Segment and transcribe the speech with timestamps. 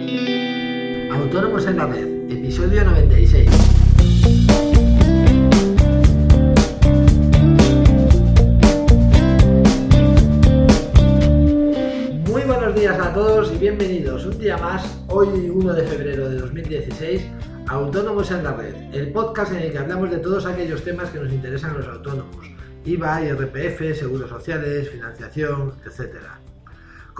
[0.00, 3.50] Autónomos en la Red, episodio 96.
[12.26, 16.36] Muy buenos días a todos y bienvenidos un día más, hoy 1 de febrero de
[16.36, 17.26] 2016,
[17.68, 21.10] a Autónomos en la Red, el podcast en el que hablamos de todos aquellos temas
[21.10, 22.46] que nos interesan a los autónomos,
[22.86, 26.40] IVA, IRPF, seguros sociales, financiación, etcétera.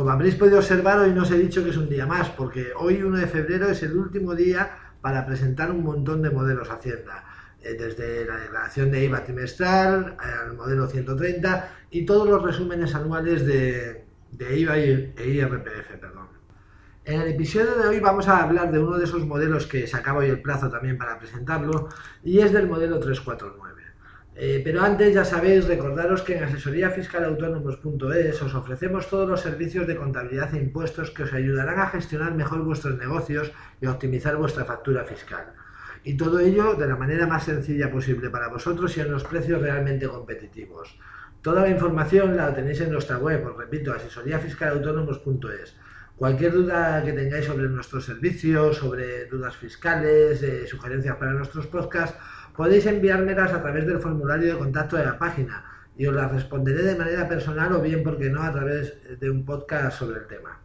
[0.01, 2.69] Como habréis podido observar, hoy no os he dicho que es un día más, porque
[2.75, 4.71] hoy 1 de febrero es el último día
[5.03, 7.23] para presentar un montón de modelos Hacienda,
[7.63, 13.45] eh, desde la declaración de IVA trimestral al modelo 130 y todos los resúmenes anuales
[13.45, 14.07] de,
[14.39, 15.99] IVA e IRPF.
[16.01, 16.29] Perdón.
[17.05, 19.99] En el episodio de hoy vamos a hablar de uno de esos modelos que se
[19.99, 21.91] acaba hoy el plazo también para presentarlo
[22.25, 23.80] y es del modelo 349.
[24.37, 29.97] Eh, pero antes, ya sabéis, recordaros que en asesoríafiscalautónomos.es os ofrecemos todos los servicios de
[29.97, 34.65] contabilidad e impuestos que os ayudarán a gestionar mejor vuestros negocios y a optimizar vuestra
[34.65, 35.53] factura fiscal.
[36.05, 39.61] Y todo ello de la manera más sencilla posible para vosotros y a unos precios
[39.61, 40.97] realmente competitivos.
[41.43, 45.77] Toda la información la tenéis en nuestra web, os repito, asesoríafiscalautónomos.es.
[46.17, 52.19] Cualquier duda que tengáis sobre nuestros servicios, sobre dudas fiscales, eh, sugerencias para nuestros podcasts,
[52.57, 55.65] podéis enviármelas a través del formulario de contacto de la página
[55.97, 59.45] y os las responderé de manera personal o bien, porque no, a través de un
[59.45, 60.59] podcast sobre el tema.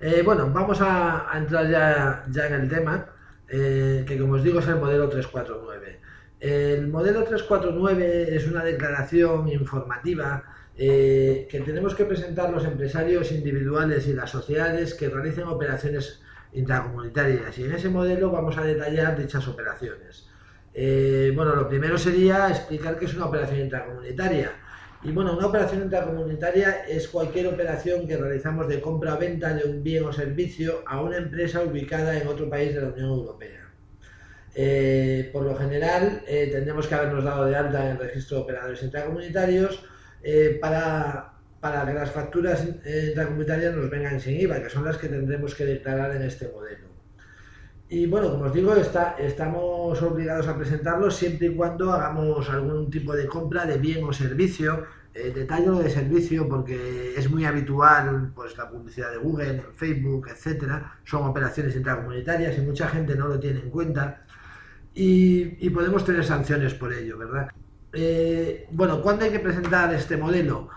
[0.00, 3.06] Eh, bueno, vamos a, entrar ya, ya, en el tema,
[3.48, 6.00] eh, que como os digo es el modelo 349.
[6.40, 10.42] El modelo 349 es una declaración informativa
[10.76, 17.56] eh, que tenemos que presentar los empresarios individuales y las sociedades que realicen operaciones intracomunitarias
[17.58, 20.28] y en ese modelo vamos a detallar dichas operaciones.
[20.72, 24.52] Eh, bueno, lo primero sería explicar qué es una operación intracomunitaria.
[25.02, 29.64] Y bueno, una operación intracomunitaria es cualquier operación que realizamos de compra o venta de
[29.64, 33.72] un bien o servicio a una empresa ubicada en otro país de la Unión Europea.
[34.54, 38.42] Eh, por lo general, eh, tendremos que habernos dado de alta en el registro de
[38.42, 39.84] operadores intracomunitarios
[40.60, 45.54] para, para que las facturas intracomunitarias nos vengan sin IVA, que son las que tendremos
[45.54, 46.88] que declarar en este modelo.
[47.92, 52.88] Y bueno, como os digo, está, estamos obligados a presentarlo siempre y cuando hagamos algún
[52.88, 54.84] tipo de compra de bien o servicio.
[55.12, 61.00] Eh, detallo de servicio porque es muy habitual pues la publicidad de Google, Facebook, etcétera.
[61.02, 64.24] Son operaciones intracomunitarias y mucha gente no lo tiene en cuenta.
[64.94, 67.48] Y, podemos tener sanciones por ello, ¿verdad?
[67.92, 70.68] Eh, bueno, ¿cuándo hay que presentar este modelo?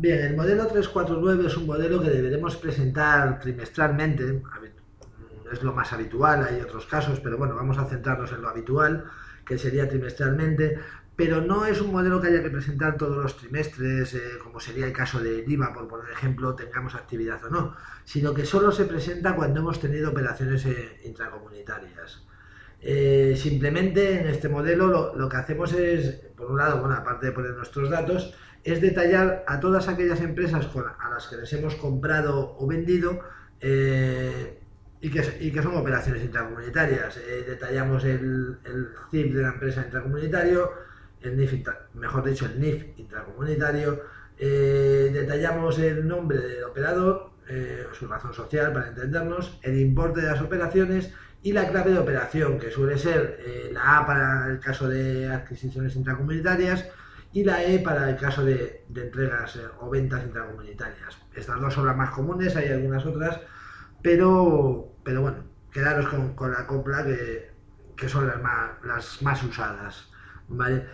[0.00, 4.42] Bien, el modelo 349 es un modelo que deberemos presentar trimestralmente,
[5.50, 9.10] es lo más habitual, hay otros casos, pero bueno, vamos a centrarnos en lo habitual,
[9.44, 10.78] que sería trimestralmente,
[11.16, 14.86] pero no es un modelo que haya que presentar todos los trimestres, eh, como sería
[14.86, 18.84] el caso de IVA, por poner ejemplo, tengamos actividad o no, sino que solo se
[18.84, 22.22] presenta cuando hemos tenido operaciones eh, intracomunitarias.
[22.80, 27.32] Eh, simplemente en este modelo lo, que hacemos es, por un lado, bueno, aparte de
[27.32, 28.34] poner nuestros datos,
[28.64, 30.68] es detallar a todas aquellas empresas
[30.98, 33.20] a las que les hemos comprado o vendido
[35.00, 37.16] y que, son operaciones intracomunitarias.
[37.18, 40.72] Eh, detallamos el, el, CIF de la empresa intracomunitario,
[41.22, 41.54] el NIF,
[41.94, 44.02] mejor dicho, el NIF intracomunitario,
[44.38, 50.28] eh, detallamos el nombre del operador, eh, su razón social para entendernos, el importe de
[50.28, 53.38] las operaciones y la clave de operación, que suele ser
[53.72, 56.86] la A para el caso de adquisiciones intracomunitarias
[57.32, 61.16] y la E para el caso de, entregas o ventas intracomunitarias.
[61.34, 63.38] Estas dos son las más comunes, hay algunas otras
[64.02, 70.08] pero, pero bueno, quedaros con, la copla que, son las más, las más usadas,
[70.48, 70.86] ¿vale?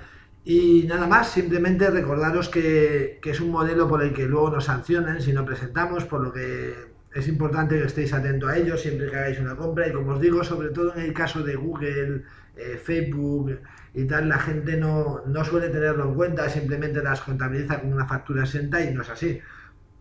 [0.45, 5.21] Y nada más, simplemente recordaros que, es un modelo por el que luego nos sancionan
[5.21, 6.75] si no presentamos, por lo que
[7.15, 10.21] es importante que estéis atentos a ello siempre que hagáis una compra y como os
[10.21, 12.23] digo, sobre todo en el caso de Google,
[12.57, 13.59] eh, Facebook
[13.95, 18.07] y tal, la gente no, no, suele tenerlo en cuenta, simplemente las contabiliza con una
[18.07, 19.41] factura exenta y no es así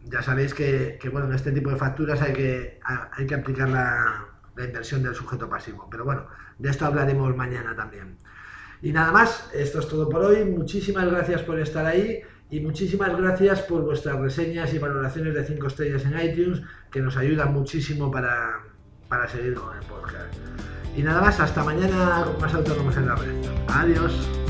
[0.05, 2.79] ya sabéis que, bueno, en este tipo de facturas hay que,
[3.11, 4.27] hay que aplicar la,
[4.57, 5.88] inversión del sujeto pasivo.
[5.89, 6.27] Pero bueno,
[6.59, 8.18] de esto hablaremos mañana también.
[8.83, 10.44] Y nada más, esto es todo por hoy.
[10.44, 15.68] Muchísimas gracias por estar ahí y muchísimas gracias por vuestras reseñas y valoraciones de 5
[15.68, 18.59] estrellas en iTunes, que nos ayudan muchísimo para,
[19.07, 20.35] para seguir con el podcast.
[20.97, 23.33] Y nada más, hasta mañana con más autónomos en la red.
[23.69, 24.43] Adiós.